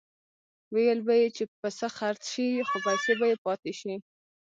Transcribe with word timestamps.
ویل 0.75 0.99
به 1.07 1.13
یې 1.21 1.27
چې 1.35 1.43
پسه 1.59 1.87
خرڅ 1.97 2.21
شي 2.31 2.47
خو 2.67 2.77
پیسې 2.85 3.13
به 3.19 3.25
یې 3.31 3.37
پاتې 3.45 3.71
شي. 3.79 3.93